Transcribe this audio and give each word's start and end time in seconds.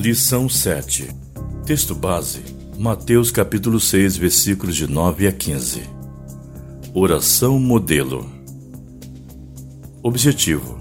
Lição 0.00 0.48
7. 0.48 1.10
Texto 1.66 1.94
base: 1.94 2.40
Mateus 2.78 3.30
capítulo 3.30 3.78
6, 3.78 4.16
versículos 4.16 4.74
de 4.74 4.86
9 4.86 5.26
a 5.26 5.32
15. 5.32 5.82
Oração 6.94 7.60
modelo. 7.60 8.26
Objetivo: 10.02 10.78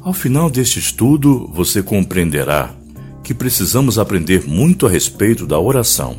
Ao 0.00 0.14
final 0.14 0.48
deste 0.48 0.78
estudo, 0.78 1.46
você 1.52 1.82
compreenderá 1.82 2.74
que 3.22 3.34
precisamos 3.34 3.98
aprender 3.98 4.48
muito 4.48 4.86
a 4.86 4.90
respeito 4.90 5.46
da 5.46 5.58
oração 5.58 6.16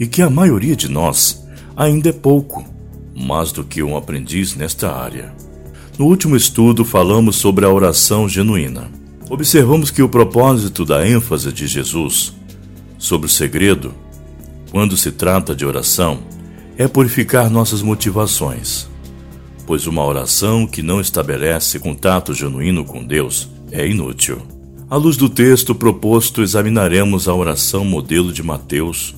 e 0.00 0.06
que 0.08 0.20
a 0.20 0.28
maioria 0.28 0.74
de 0.74 0.88
nós 0.88 1.46
ainda 1.76 2.08
é 2.08 2.12
pouco 2.12 2.64
mais 3.14 3.52
do 3.52 3.62
que 3.62 3.84
um 3.84 3.96
aprendiz 3.96 4.56
nesta 4.56 4.90
área. 4.90 5.32
No 5.96 6.06
último 6.06 6.34
estudo, 6.34 6.84
falamos 6.84 7.36
sobre 7.36 7.64
a 7.64 7.70
oração 7.70 8.28
genuína. 8.28 9.01
Observamos 9.32 9.90
que 9.90 10.02
o 10.02 10.10
propósito 10.10 10.84
da 10.84 11.08
ênfase 11.08 11.50
de 11.50 11.66
Jesus 11.66 12.34
sobre 12.98 13.26
o 13.26 13.30
segredo, 13.30 13.94
quando 14.70 14.94
se 14.94 15.10
trata 15.10 15.54
de 15.56 15.64
oração, 15.64 16.18
é 16.76 16.86
purificar 16.86 17.48
nossas 17.48 17.80
motivações. 17.80 18.90
Pois 19.66 19.86
uma 19.86 20.04
oração 20.04 20.66
que 20.66 20.82
não 20.82 21.00
estabelece 21.00 21.78
contato 21.78 22.34
genuíno 22.34 22.84
com 22.84 23.02
Deus 23.02 23.48
é 23.70 23.88
inútil. 23.88 24.42
À 24.90 24.96
luz 24.96 25.16
do 25.16 25.30
texto 25.30 25.74
proposto, 25.74 26.42
examinaremos 26.42 27.26
a 27.26 27.34
oração 27.34 27.86
modelo 27.86 28.34
de 28.34 28.42
Mateus 28.42 29.14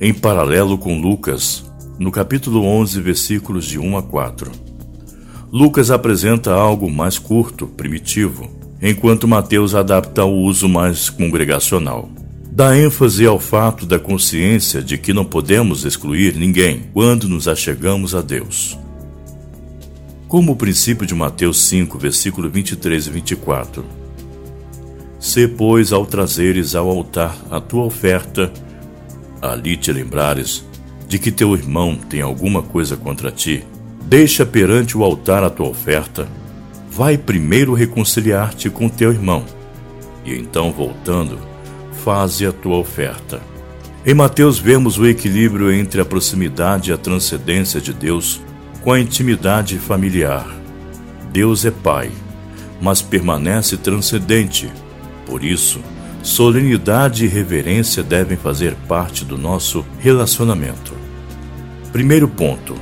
em 0.00 0.14
paralelo 0.14 0.78
com 0.78 0.98
Lucas, 0.98 1.70
no 1.98 2.10
capítulo 2.10 2.64
11, 2.64 3.02
versículos 3.02 3.66
de 3.66 3.78
1 3.78 3.98
a 3.98 4.02
4. 4.02 4.50
Lucas 5.52 5.90
apresenta 5.90 6.54
algo 6.54 6.90
mais 6.90 7.18
curto, 7.18 7.66
primitivo, 7.66 8.61
enquanto 8.82 9.28
Mateus 9.28 9.74
adapta 9.74 10.22
ao 10.22 10.34
uso 10.34 10.68
mais 10.68 11.08
congregacional. 11.08 12.10
Dá 12.50 12.76
ênfase 12.76 13.24
ao 13.24 13.38
fato 13.38 13.86
da 13.86 13.98
consciência 13.98 14.82
de 14.82 14.98
que 14.98 15.14
não 15.14 15.24
podemos 15.24 15.84
excluir 15.84 16.34
ninguém 16.34 16.82
quando 16.92 17.28
nos 17.28 17.46
achegamos 17.46 18.14
a 18.14 18.20
Deus. 18.20 18.76
Como 20.26 20.52
o 20.52 20.56
princípio 20.56 21.06
de 21.06 21.14
Mateus 21.14 21.62
5, 21.62 21.96
versículo 21.98 22.50
23 22.50 23.06
e 23.06 23.10
24. 23.10 23.84
Se, 25.18 25.46
pois, 25.46 25.92
ao 25.92 26.04
trazeres 26.04 26.74
ao 26.74 26.90
altar 26.90 27.36
a 27.50 27.60
tua 27.60 27.84
oferta, 27.84 28.52
ali 29.40 29.76
te 29.76 29.92
lembrares 29.92 30.64
de 31.06 31.18
que 31.18 31.30
teu 31.30 31.54
irmão 31.54 31.96
tem 31.96 32.22
alguma 32.22 32.62
coisa 32.62 32.96
contra 32.96 33.30
ti, 33.30 33.62
deixa 34.04 34.44
perante 34.44 34.96
o 34.96 35.04
altar 35.04 35.44
a 35.44 35.50
tua 35.50 35.68
oferta. 35.68 36.26
Vai 36.94 37.16
primeiro 37.16 37.72
reconciliar-te 37.72 38.68
com 38.68 38.86
teu 38.86 39.10
irmão, 39.12 39.46
e 40.26 40.34
então, 40.34 40.70
voltando, 40.70 41.38
faze 42.04 42.44
a 42.44 42.52
tua 42.52 42.76
oferta. 42.76 43.40
Em 44.04 44.12
Mateus 44.12 44.58
vemos 44.58 44.98
o 44.98 45.06
equilíbrio 45.06 45.72
entre 45.72 46.02
a 46.02 46.04
proximidade 46.04 46.90
e 46.90 46.92
a 46.92 46.98
transcendência 46.98 47.80
de 47.80 47.94
Deus 47.94 48.42
com 48.82 48.92
a 48.92 49.00
intimidade 49.00 49.78
familiar. 49.78 50.46
Deus 51.32 51.64
é 51.64 51.70
Pai, 51.70 52.10
mas 52.78 53.00
permanece 53.00 53.78
transcendente. 53.78 54.70
Por 55.24 55.42
isso, 55.42 55.80
solenidade 56.22 57.24
e 57.24 57.28
reverência 57.28 58.02
devem 58.02 58.36
fazer 58.36 58.74
parte 58.86 59.24
do 59.24 59.38
nosso 59.38 59.82
relacionamento. 59.98 60.92
Primeiro 61.90 62.28
ponto: 62.28 62.76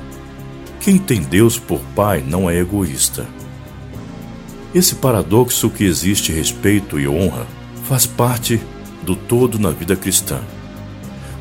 quem 0.80 0.98
tem 0.98 1.22
Deus 1.22 1.60
por 1.60 1.78
Pai 1.94 2.24
não 2.26 2.50
é 2.50 2.58
egoísta. 2.58 3.24
Esse 4.74 4.96
paradoxo 4.96 5.68
que 5.68 5.84
existe 5.84 6.32
respeito 6.32 6.98
e 6.98 7.08
honra 7.08 7.46
faz 7.84 8.06
parte 8.06 8.60
do 9.02 9.16
todo 9.16 9.58
na 9.58 9.70
vida 9.70 9.96
cristã. 9.96 10.40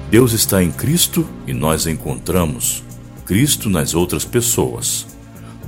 Deus 0.10 0.34
está 0.34 0.64
em 0.64 0.72
Cristo 0.72 1.28
e 1.46 1.54
nós 1.54 1.86
encontramos 1.86 2.84
Cristo 3.26 3.70
nas 3.70 3.94
outras 3.94 4.26
pessoas, 4.26 5.06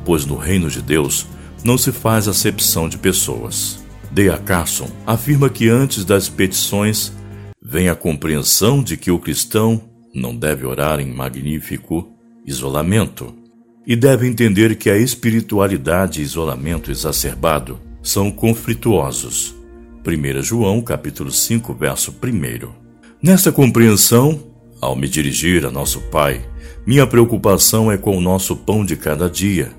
pois 0.03 0.25
no 0.25 0.35
reino 0.35 0.67
de 0.71 0.81
Deus 0.81 1.27
não 1.63 1.77
se 1.77 1.91
faz 1.91 2.27
acepção 2.27 2.89
de 2.89 2.97
pessoas. 2.97 3.79
D.A. 4.11 4.39
Carson 4.39 4.89
afirma 5.05 5.47
que 5.47 5.69
antes 5.69 6.03
das 6.03 6.27
petições 6.27 7.13
vem 7.61 7.87
a 7.87 7.95
compreensão 7.95 8.81
de 8.81 8.97
que 8.97 9.11
o 9.11 9.19
cristão 9.19 9.79
não 10.13 10.35
deve 10.35 10.65
orar 10.65 10.99
em 10.99 11.13
magnífico 11.13 12.11
isolamento 12.43 13.40
e 13.85 13.95
deve 13.95 14.27
entender 14.27 14.75
que 14.75 14.89
a 14.89 14.97
espiritualidade 14.97 16.21
e 16.21 16.23
isolamento 16.23 16.91
exacerbado 16.91 17.79
são 18.01 18.31
conflituosos. 18.31 19.55
1 20.05 20.41
João 20.41 20.81
capítulo 20.81 21.31
5, 21.31 21.73
verso 21.73 22.11
1. 22.11 22.69
Nesta 23.21 23.51
compreensão, 23.51 24.41
ao 24.79 24.95
me 24.95 25.07
dirigir 25.07 25.65
a 25.65 25.71
nosso 25.71 26.01
Pai, 26.09 26.43
minha 26.85 27.05
preocupação 27.05 27.91
é 27.91 27.97
com 27.97 28.17
o 28.17 28.21
nosso 28.21 28.55
pão 28.55 28.83
de 28.83 28.95
cada 28.95 29.29
dia, 29.29 29.71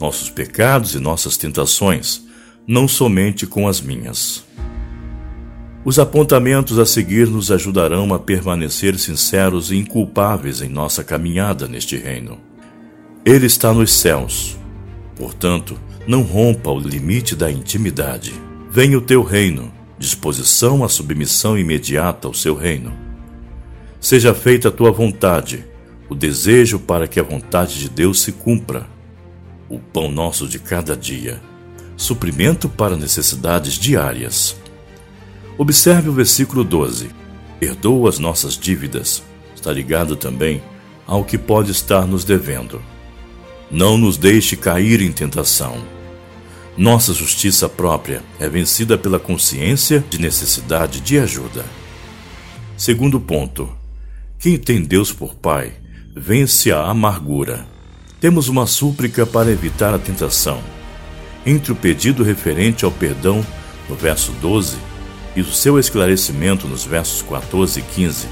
nossos 0.00 0.30
pecados 0.30 0.94
e 0.94 0.98
nossas 0.98 1.36
tentações, 1.36 2.22
não 2.66 2.88
somente 2.88 3.46
com 3.46 3.68
as 3.68 3.80
minhas. 3.80 4.44
Os 5.84 5.98
apontamentos 5.98 6.78
a 6.78 6.84
seguir 6.84 7.26
nos 7.26 7.50
ajudarão 7.50 8.12
a 8.12 8.18
permanecer 8.18 8.98
sinceros 8.98 9.70
e 9.70 9.76
inculpáveis 9.76 10.60
em 10.60 10.68
nossa 10.68 11.02
caminhada 11.02 11.66
neste 11.66 11.96
reino. 11.96 12.49
Ele 13.24 13.44
está 13.44 13.74
nos 13.74 13.92
céus. 13.92 14.56
Portanto, 15.14 15.78
não 16.06 16.22
rompa 16.22 16.70
o 16.70 16.80
limite 16.80 17.36
da 17.36 17.50
intimidade. 17.50 18.32
Venha 18.70 18.96
o 18.96 19.02
teu 19.02 19.22
reino, 19.22 19.70
disposição 19.98 20.82
à 20.82 20.88
submissão 20.88 21.58
imediata 21.58 22.26
ao 22.26 22.32
seu 22.32 22.54
reino. 22.54 22.92
Seja 24.00 24.32
feita 24.32 24.68
a 24.68 24.72
tua 24.72 24.90
vontade, 24.90 25.66
o 26.08 26.14
desejo 26.14 26.78
para 26.78 27.06
que 27.06 27.20
a 27.20 27.22
vontade 27.22 27.78
de 27.78 27.90
Deus 27.90 28.22
se 28.22 28.32
cumpra. 28.32 28.86
O 29.68 29.78
pão 29.78 30.10
nosso 30.10 30.48
de 30.48 30.58
cada 30.58 30.96
dia, 30.96 31.42
suprimento 31.98 32.70
para 32.70 32.96
necessidades 32.96 33.74
diárias. 33.74 34.56
Observe 35.58 36.08
o 36.08 36.12
versículo 36.12 36.64
12. 36.64 37.10
Perdoa 37.60 38.08
as 38.08 38.18
nossas 38.18 38.56
dívidas. 38.56 39.22
Está 39.54 39.70
ligado 39.70 40.16
também 40.16 40.62
ao 41.06 41.22
que 41.22 41.36
pode 41.36 41.70
estar 41.70 42.06
nos 42.06 42.24
devendo. 42.24 42.80
Não 43.70 43.96
nos 43.96 44.16
deixe 44.16 44.56
cair 44.56 45.00
em 45.00 45.12
tentação. 45.12 45.80
Nossa 46.76 47.14
justiça 47.14 47.68
própria 47.68 48.22
é 48.40 48.48
vencida 48.48 48.98
pela 48.98 49.20
consciência 49.20 50.04
de 50.10 50.20
necessidade 50.20 51.00
de 51.00 51.18
ajuda. 51.18 51.64
Segundo 52.76 53.20
ponto: 53.20 53.68
quem 54.40 54.56
tem 54.56 54.82
Deus 54.82 55.12
por 55.12 55.34
Pai 55.34 55.72
vence 56.16 56.72
a 56.72 56.82
amargura. 56.82 57.64
Temos 58.20 58.48
uma 58.48 58.66
súplica 58.66 59.24
para 59.24 59.52
evitar 59.52 59.94
a 59.94 59.98
tentação. 59.98 60.60
Entre 61.46 61.70
o 61.70 61.76
pedido 61.76 62.24
referente 62.24 62.84
ao 62.84 62.90
perdão, 62.90 63.46
no 63.88 63.94
verso 63.94 64.32
12, 64.42 64.76
e 65.36 65.40
o 65.40 65.52
seu 65.52 65.78
esclarecimento 65.78 66.66
nos 66.66 66.84
versos 66.84 67.22
14 67.22 67.78
e 67.78 67.82
15 67.82 68.26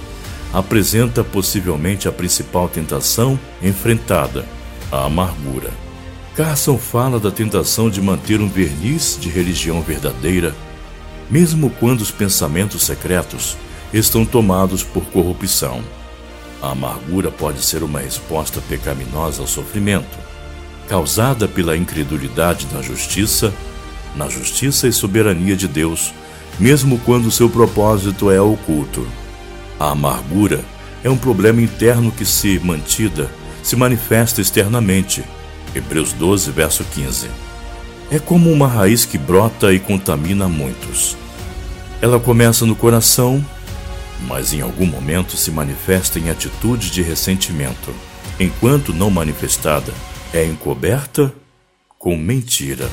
apresenta 0.53 1.23
possivelmente 1.23 2.09
a 2.09 2.13
principal 2.13 2.69
tentação 2.69 3.39
enfrentada, 3.63 4.45
a 4.91 5.05
amargura. 5.05 5.71
Carson 6.35 6.79
fala 6.79 7.19
da 7.19 7.31
tentação 7.31 7.91
de 7.91 8.01
manter 8.01 8.41
um 8.41 8.49
verniz 8.49 9.19
de 9.21 9.29
religião 9.29 9.83
verdadeira, 9.83 10.55
mesmo 11.31 11.71
quando 11.71 12.01
os 12.01 12.11
pensamentos 12.11 12.85
secretos 12.85 13.57
estão 13.93 14.25
tomados 14.25 14.83
por 14.83 15.05
corrupção. 15.07 15.83
A 16.63 16.71
amargura 16.73 17.31
pode 17.31 17.63
ser 17.63 17.83
uma 17.83 18.01
resposta 18.01 18.61
pecaminosa 18.69 19.43
ao 19.43 19.49
sofrimento, 19.49 20.19
causada 20.89 21.47
pela 21.47 21.77
incredulidade 21.77 22.67
na 22.73 22.83
justiça, 22.83 23.53
na 24.17 24.29
justiça 24.29 24.89
e 24.89 24.93
soberania 24.93 25.57
de 25.57 25.69
Deus 25.69 26.13
mesmo 26.59 26.99
quando 27.05 27.31
seu 27.31 27.49
propósito 27.49 28.31
é 28.31 28.41
oculto. 28.41 29.07
A 29.79 29.93
amargura 29.93 30.65
é 31.05 31.11
um 31.11 31.17
problema 31.17 31.63
interno 31.63 32.11
que, 32.11 32.25
se 32.25 32.59
mantida, 32.59 33.31
se 33.69 33.77
manifesta 33.77 34.41
externamente. 34.41 35.23
Hebreus 35.75 36.15
12, 36.15 36.51
verso 36.53 36.83
15. 36.85 37.29
É 38.11 38.19
como 38.19 38.51
uma 38.51 38.67
raiz 38.67 39.05
que 39.05 39.19
brota 39.19 39.75
e 39.75 39.79
contamina 39.79 40.49
muitos. 40.49 41.19
Ela 42.01 42.19
começa 42.19 42.65
no 42.65 42.75
coração, 42.75 43.45
mas 44.27 44.55
em 44.55 44.63
algum 44.63 44.87
momento 44.87 45.37
se 45.37 45.51
manifesta 45.51 46.19
em 46.19 46.31
atitude 46.31 46.91
de 46.91 47.03
ressentimento. 47.03 47.93
Enquanto 48.41 48.95
não 48.95 49.11
manifestada, 49.11 49.93
é 50.33 50.47
encoberta 50.47 51.31
com 51.99 52.17
mentira. 52.17 52.89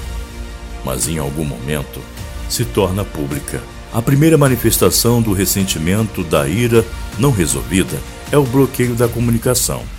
Mas 0.83 1.07
em 1.07 1.19
algum 1.19 1.45
momento 1.45 2.01
se 2.49 2.65
torna 2.65 3.05
pública. 3.05 3.63
A 3.93 4.01
primeira 4.01 4.37
manifestação 4.37 5.21
do 5.21 5.31
ressentimento, 5.31 6.21
da 6.21 6.45
ira 6.49 6.83
não 7.17 7.31
resolvida, 7.31 7.97
é 8.29 8.37
o 8.37 8.43
bloqueio 8.43 8.93
da 8.93 9.07
comunicação. 9.07 9.94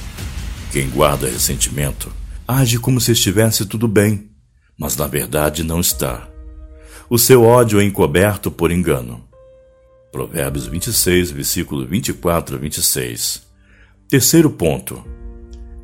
Quem 0.77 0.91
guarda 0.91 1.27
ressentimento 1.27 2.13
age 2.47 2.79
como 2.79 3.01
se 3.01 3.13
estivesse 3.13 3.65
tudo 3.65 3.89
bem, 3.89 4.29
mas 4.79 4.95
na 4.95 5.07
verdade 5.07 5.63
não 5.63 5.81
está. 5.81 6.29
O 7.09 7.19
seu 7.19 7.45
ódio 7.45 7.81
é 7.81 7.85
encoberto 7.85 8.51
por 8.51 8.71
engano. 8.71 9.25
Provérbios 10.13 10.67
26, 10.67 11.31
versículo 11.31 11.87
24 11.87 12.57
a 12.57 12.59
26. 12.59 13.43
Terceiro 14.07 14.51
ponto. 14.51 15.03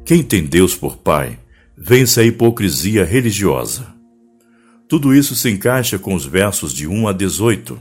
Quem 0.05 0.23
tem 0.23 0.45
Deus 0.45 0.75
por 0.75 0.99
Pai, 0.99 1.39
vence 1.75 2.21
a 2.21 2.25
hipocrisia 2.25 3.03
religiosa. 3.03 3.87
Tudo 4.87 5.15
isso 5.15 5.35
se 5.35 5.49
encaixa 5.49 5.99
com 5.99 6.15
os 6.15 6.27
versos 6.27 6.71
de 6.71 6.87
1 6.87 7.09
a 7.09 7.15
18. 7.15 7.81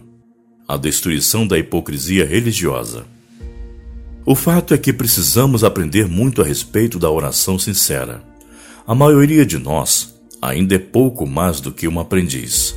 A 0.65 0.77
destruição 0.77 1.45
da 1.45 1.59
hipocrisia 1.59 2.25
religiosa. 2.25 3.05
O 4.31 4.36
fato 4.36 4.74
é 4.74 4.78
que 4.78 4.94
precisamos 4.94 5.62
aprender 5.62 6.07
muito 6.07 6.42
a 6.42 6.45
respeito 6.45 6.98
da 6.98 7.12
oração 7.12 7.60
sincera. 7.60 8.24
A 8.88 8.95
maioria 8.95 9.45
de 9.45 9.57
nós 9.57 10.16
ainda 10.42 10.74
é 10.74 10.80
pouco 10.80 11.28
mais 11.28 11.60
do 11.60 11.69
que 11.69 11.86
um 11.86 12.00
aprendiz. 12.00 12.74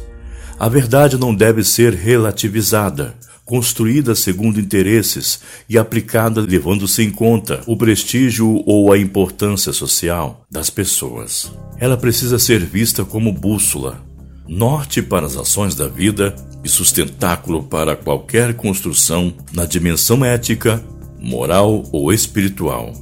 A 0.58 0.68
verdade 0.68 1.16
não 1.16 1.32
deve 1.32 1.62
ser 1.62 1.92
relativizada, 1.92 3.14
construída 3.44 4.16
segundo 4.16 4.58
interesses 4.58 5.42
e 5.68 5.78
aplicada 5.78 6.40
levando-se 6.40 7.04
em 7.04 7.10
conta 7.12 7.62
o 7.68 7.76
prestígio 7.76 8.60
ou 8.66 8.92
a 8.92 8.98
importância 8.98 9.72
social 9.72 10.44
das 10.50 10.70
pessoas. 10.70 11.52
Ela 11.78 11.96
precisa 11.96 12.36
ser 12.36 12.64
vista 12.64 13.04
como 13.04 13.32
bússola, 13.32 14.02
norte 14.48 15.00
para 15.00 15.24
as 15.24 15.36
ações 15.36 15.76
da 15.76 15.86
vida 15.86 16.34
e 16.64 16.68
sustentáculo 16.68 17.62
para 17.62 17.94
qualquer 17.94 18.54
construção 18.54 19.32
na 19.52 19.64
dimensão 19.64 20.24
ética 20.24 20.82
moral 21.24 21.82
ou 21.90 22.12
espiritual. 22.12 22.92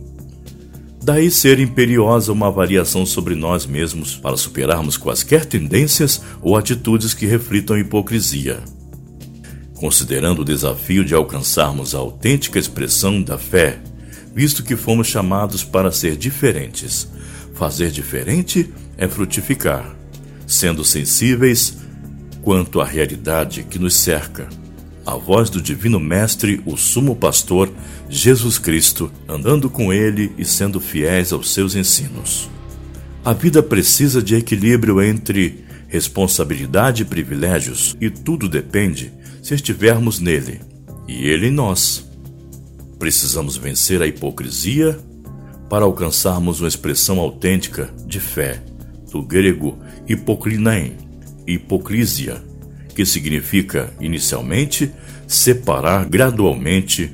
Daí 1.02 1.30
ser 1.30 1.58
imperiosa 1.58 2.32
uma 2.32 2.46
avaliação 2.46 3.04
sobre 3.04 3.34
nós 3.34 3.66
mesmos 3.66 4.14
para 4.14 4.36
superarmos 4.36 4.96
quaisquer 4.96 5.44
tendências 5.44 6.22
ou 6.40 6.56
atitudes 6.56 7.12
que 7.12 7.26
reflitam 7.26 7.76
hipocrisia. 7.76 8.60
Considerando 9.74 10.42
o 10.42 10.44
desafio 10.44 11.04
de 11.04 11.12
alcançarmos 11.12 11.92
a 11.92 11.98
autêntica 11.98 12.58
expressão 12.58 13.20
da 13.20 13.36
fé, 13.36 13.80
visto 14.32 14.62
que 14.62 14.76
fomos 14.76 15.08
chamados 15.08 15.64
para 15.64 15.90
ser 15.90 16.16
diferentes. 16.16 17.08
Fazer 17.54 17.90
diferente 17.90 18.72
é 18.96 19.08
frutificar, 19.08 19.96
sendo 20.46 20.84
sensíveis 20.84 21.78
quanto 22.42 22.80
à 22.80 22.84
realidade 22.84 23.64
que 23.64 23.78
nos 23.78 23.96
cerca 23.96 24.61
a 25.04 25.16
voz 25.16 25.50
do 25.50 25.60
Divino 25.60 25.98
Mestre, 25.98 26.60
o 26.64 26.76
Sumo 26.76 27.16
Pastor, 27.16 27.70
Jesus 28.08 28.58
Cristo, 28.58 29.10
andando 29.28 29.68
com 29.68 29.92
ele 29.92 30.32
e 30.38 30.44
sendo 30.44 30.80
fiéis 30.80 31.32
aos 31.32 31.52
seus 31.52 31.74
ensinos. 31.74 32.48
A 33.24 33.32
vida 33.32 33.62
precisa 33.62 34.22
de 34.22 34.34
equilíbrio 34.34 35.02
entre 35.02 35.64
responsabilidade 35.88 37.02
e 37.02 37.04
privilégios, 37.04 37.96
e 38.00 38.08
tudo 38.10 38.48
depende 38.48 39.12
se 39.42 39.54
estivermos 39.54 40.20
nele 40.20 40.60
e 41.06 41.26
ele 41.26 41.48
em 41.48 41.52
nós. 41.52 42.06
Precisamos 42.98 43.56
vencer 43.56 44.00
a 44.00 44.06
hipocrisia 44.06 44.98
para 45.68 45.84
alcançarmos 45.84 46.60
uma 46.60 46.68
expressão 46.68 47.18
autêntica 47.18 47.92
de 48.06 48.20
fé, 48.20 48.62
do 49.10 49.22
grego 49.22 49.78
hipocrinein, 50.08 50.96
hipocrisia 51.46 52.42
que 52.94 53.04
significa, 53.04 53.92
inicialmente, 54.00 54.92
separar 55.26 56.04
gradualmente 56.04 57.10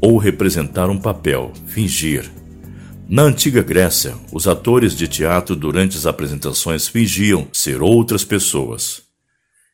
ou 0.00 0.16
representar 0.16 0.88
um 0.90 0.98
papel, 0.98 1.52
fingir. 1.66 2.30
Na 3.08 3.22
antiga 3.22 3.62
Grécia, 3.62 4.14
os 4.32 4.48
atores 4.48 4.96
de 4.96 5.06
teatro 5.06 5.54
durante 5.54 5.96
as 5.96 6.06
apresentações 6.06 6.88
fingiam 6.88 7.46
ser 7.52 7.82
outras 7.82 8.24
pessoas. 8.24 9.02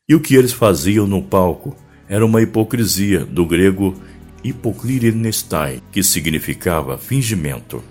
E 0.09 0.15
o 0.15 0.21
que 0.21 0.35
eles 0.35 0.53
faziam 0.53 1.07
no 1.07 1.23
palco 1.23 1.77
era 2.09 2.25
uma 2.25 2.43
hipocrisia, 2.43 3.25
do 3.25 3.45
grego 3.47 3.95
hipoklirenestai, 4.43 5.83
que 5.93 6.03
significava 6.03 6.97
fingimento. 6.97 7.83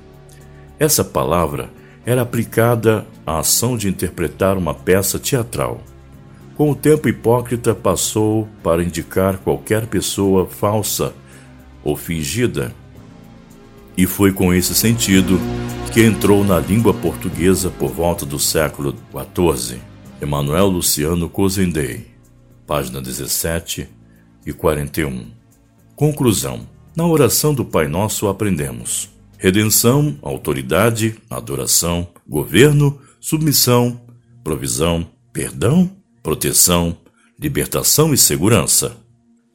Essa 0.80 1.04
palavra 1.04 1.70
era 2.06 2.22
aplicada 2.22 3.06
à 3.26 3.40
ação 3.40 3.78
de 3.78 3.88
interpretar 3.88 4.58
uma 4.58 4.74
peça 4.74 5.20
teatral. 5.20 5.84
Com 6.58 6.72
o 6.72 6.76
tempo, 6.76 7.08
hipócrita 7.08 7.76
passou 7.76 8.50
para 8.64 8.84
indicar 8.84 9.38
qualquer 9.38 9.86
pessoa 9.86 10.48
falsa 10.48 11.14
ou 11.84 11.96
fingida, 11.96 12.74
e 13.96 14.08
foi 14.08 14.34
com 14.34 14.52
esse 14.52 14.74
sentido 14.74 15.40
que 15.94 16.04
entrou 16.04 16.44
na 16.44 16.60
língua 16.60 16.96
portuguesa 16.96 17.70
por 17.70 17.92
volta 17.92 18.26
do 18.26 18.40
século 18.40 18.96
XIV. 19.12 19.80
Emanuel 20.20 20.66
Luciano 20.66 21.30
Cozendei, 21.30 22.08
página 22.66 23.00
17 23.00 23.88
e 24.44 24.52
41. 24.52 25.28
Conclusão: 25.96 26.68
Na 26.96 27.06
oração 27.06 27.54
do 27.54 27.64
Pai 27.64 27.88
Nosso 27.88 28.28
aprendemos 28.28 29.16
redenção, 29.38 30.18
autoridade, 30.24 31.18
adoração, 31.30 32.08
governo, 32.28 33.00
submissão, 33.20 34.02
provisão, 34.44 35.08
perdão 35.32 35.97
proteção, 36.28 36.98
libertação 37.40 38.14
e 38.14 38.18
segurança. 38.18 38.98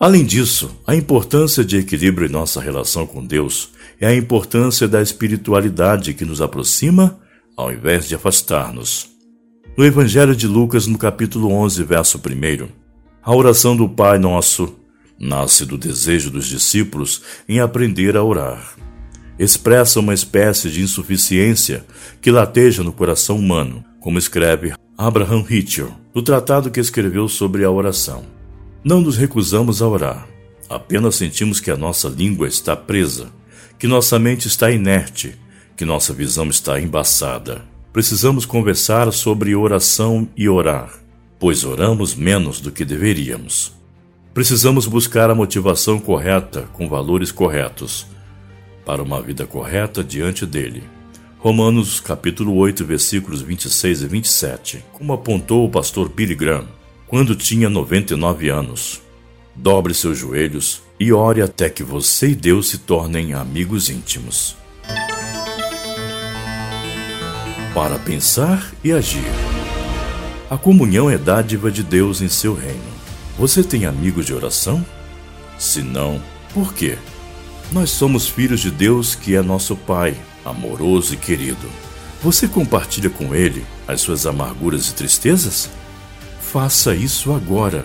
Além 0.00 0.24
disso, 0.24 0.74
a 0.86 0.96
importância 0.96 1.62
de 1.62 1.76
equilíbrio 1.76 2.26
em 2.26 2.32
nossa 2.32 2.62
relação 2.62 3.06
com 3.06 3.22
Deus 3.22 3.72
é 4.00 4.06
a 4.06 4.16
importância 4.16 4.88
da 4.88 5.02
espiritualidade 5.02 6.14
que 6.14 6.24
nos 6.24 6.40
aproxima 6.40 7.20
ao 7.58 7.70
invés 7.70 8.08
de 8.08 8.14
afastar-nos. 8.14 9.10
No 9.76 9.84
Evangelho 9.84 10.34
de 10.34 10.46
Lucas, 10.46 10.86
no 10.86 10.96
capítulo 10.96 11.52
11, 11.52 11.84
verso 11.84 12.16
1, 12.16 12.68
a 13.22 13.36
oração 13.36 13.76
do 13.76 13.86
Pai 13.86 14.18
Nosso 14.18 14.74
nasce 15.20 15.66
do 15.66 15.76
desejo 15.76 16.30
dos 16.30 16.46
discípulos 16.46 17.20
em 17.46 17.60
aprender 17.60 18.16
a 18.16 18.24
orar. 18.24 18.76
Expressa 19.38 20.00
uma 20.00 20.14
espécie 20.14 20.70
de 20.70 20.80
insuficiência 20.80 21.84
que 22.22 22.30
lateja 22.30 22.82
no 22.82 22.94
coração 22.94 23.36
humano, 23.36 23.84
como 24.00 24.18
escreve 24.18 24.72
Abraham 24.96 25.44
Hitchell, 25.46 26.00
no 26.14 26.22
tratado 26.22 26.70
que 26.70 26.80
escreveu 26.80 27.28
sobre 27.28 27.64
a 27.64 27.70
oração. 27.70 28.24
Não 28.84 29.00
nos 29.00 29.16
recusamos 29.16 29.80
a 29.80 29.88
orar, 29.88 30.28
apenas 30.68 31.14
sentimos 31.14 31.60
que 31.60 31.70
a 31.70 31.76
nossa 31.76 32.08
língua 32.08 32.46
está 32.48 32.76
presa, 32.76 33.30
que 33.78 33.86
nossa 33.86 34.18
mente 34.18 34.48
está 34.48 34.70
inerte, 34.70 35.36
que 35.76 35.84
nossa 35.84 36.12
visão 36.12 36.48
está 36.48 36.80
embaçada. 36.80 37.62
Precisamos 37.92 38.46
conversar 38.46 39.12
sobre 39.12 39.54
oração 39.54 40.28
e 40.36 40.48
orar, 40.48 40.92
pois 41.38 41.64
oramos 41.64 42.14
menos 42.14 42.60
do 42.60 42.70
que 42.70 42.84
deveríamos. 42.84 43.72
Precisamos 44.34 44.86
buscar 44.86 45.30
a 45.30 45.34
motivação 45.34 45.98
correta 45.98 46.62
com 46.72 46.88
valores 46.88 47.30
corretos 47.30 48.06
para 48.84 49.02
uma 49.02 49.20
vida 49.20 49.46
correta 49.46 50.02
diante 50.02 50.46
dele. 50.46 50.82
Romanos 51.42 51.98
capítulo 51.98 52.54
8, 52.54 52.84
versículos 52.84 53.42
26 53.42 54.02
e 54.02 54.06
27, 54.06 54.84
como 54.92 55.12
apontou 55.12 55.66
o 55.66 55.68
pastor 55.68 56.08
Billy 56.08 56.36
Graham, 56.36 56.68
quando 57.08 57.34
tinha 57.34 57.68
99 57.68 58.48
anos. 58.48 59.02
Dobre 59.52 59.92
seus 59.92 60.16
joelhos 60.16 60.84
e 61.00 61.12
ore 61.12 61.42
até 61.42 61.68
que 61.68 61.82
você 61.82 62.28
e 62.28 62.36
Deus 62.36 62.68
se 62.68 62.78
tornem 62.78 63.34
amigos 63.34 63.90
íntimos. 63.90 64.54
Para 67.74 67.98
pensar 67.98 68.72
e 68.84 68.92
agir. 68.92 69.24
A 70.48 70.56
comunhão 70.56 71.10
é 71.10 71.18
dádiva 71.18 71.72
de 71.72 71.82
Deus 71.82 72.22
em 72.22 72.28
seu 72.28 72.54
reino. 72.54 72.92
Você 73.36 73.64
tem 73.64 73.84
amigos 73.84 74.26
de 74.26 74.32
oração? 74.32 74.86
Se 75.58 75.82
não, 75.82 76.22
por 76.54 76.72
quê? 76.72 76.96
Nós 77.72 77.90
somos 77.90 78.28
filhos 78.28 78.60
de 78.60 78.70
Deus 78.70 79.16
que 79.16 79.34
é 79.34 79.42
nosso 79.42 79.74
Pai 79.74 80.16
amoroso 80.44 81.14
e 81.14 81.16
querido. 81.16 81.68
Você 82.22 82.46
compartilha 82.46 83.10
com 83.10 83.34
ele 83.34 83.64
as 83.86 84.00
suas 84.00 84.26
amarguras 84.26 84.88
e 84.88 84.94
tristezas? 84.94 85.68
Faça 86.40 86.94
isso 86.94 87.32
agora. 87.32 87.84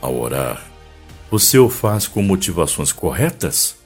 Ao 0.00 0.16
orar, 0.16 0.64
você 1.30 1.58
o 1.58 1.68
faz 1.68 2.06
com 2.06 2.22
motivações 2.22 2.92
corretas 2.92 3.76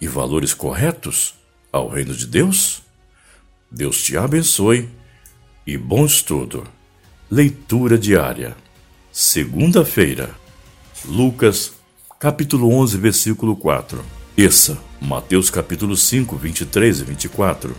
e 0.00 0.06
valores 0.06 0.54
corretos 0.54 1.34
ao 1.72 1.88
reino 1.88 2.14
de 2.14 2.26
Deus? 2.26 2.82
Deus 3.70 4.02
te 4.02 4.16
abençoe 4.16 4.88
e 5.66 5.76
bom 5.76 6.06
estudo. 6.06 6.64
Leitura 7.30 7.98
diária. 7.98 8.56
Segunda-feira. 9.10 10.30
Lucas, 11.04 11.72
capítulo 12.18 12.72
11, 12.72 12.98
versículo 12.98 13.56
4. 13.56 14.15
Terça, 14.36 14.78
Mateus 15.00 15.48
capítulo 15.48 15.96
5, 15.96 16.36
23 16.36 17.00
e 17.00 17.04
24. 17.04 17.74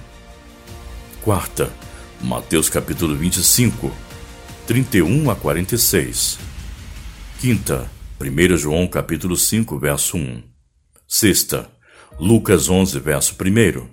Quarta, 1.22 1.72
Mateus 2.20 2.68
capítulo 2.68 3.16
25, 3.16 3.94
31 4.66 5.30
a 5.30 5.36
46. 5.36 6.40
Quinta, 7.40 7.88
1 8.20 8.58
João 8.58 8.88
capítulo 8.88 9.38
5, 9.38 9.78
verso 9.78 10.18
1. 10.18 10.42
Sexta, 11.08 11.70
Lucas 12.20 12.68
11, 12.68 13.00
verso 13.02 13.36
1. 13.40 13.88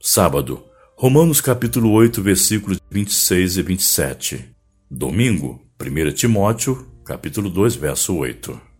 Sábado, 0.00 0.64
Romanos 0.96 1.42
capítulo 1.42 1.90
8, 1.90 2.22
versículos 2.22 2.78
26 2.90 3.58
e 3.58 3.62
27. 3.62 4.56
Domingo, 4.90 5.60
1 5.78 6.12
Timóteo 6.14 6.90
capítulo 7.04 7.50
2, 7.50 7.74
verso 7.76 8.16
8. 8.16 8.71